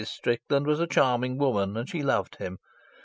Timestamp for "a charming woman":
0.79-1.77